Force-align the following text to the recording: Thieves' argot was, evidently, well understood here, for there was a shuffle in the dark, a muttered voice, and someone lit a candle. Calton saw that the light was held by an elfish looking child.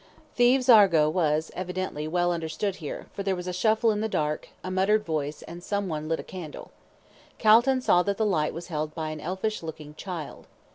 Thieves' 0.33 0.67
argot 0.67 1.11
was, 1.13 1.51
evidently, 1.55 2.07
well 2.07 2.31
understood 2.31 2.77
here, 2.77 3.05
for 3.13 3.21
there 3.21 3.35
was 3.35 3.45
a 3.45 3.53
shuffle 3.53 3.91
in 3.91 4.01
the 4.01 4.09
dark, 4.09 4.49
a 4.63 4.71
muttered 4.71 5.05
voice, 5.05 5.43
and 5.43 5.63
someone 5.63 6.09
lit 6.09 6.19
a 6.19 6.23
candle. 6.23 6.71
Calton 7.37 7.81
saw 7.81 8.01
that 8.01 8.17
the 8.17 8.25
light 8.25 8.51
was 8.51 8.69
held 8.69 8.95
by 8.95 9.11
an 9.11 9.21
elfish 9.21 9.61
looking 9.61 9.93
child. 9.93 10.47